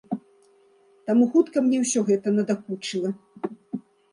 Таму 1.09 1.27
хутка 1.35 1.57
мне 1.65 1.77
ўсё 1.83 1.99
гэта 2.09 2.27
надакучыла. 2.41 3.09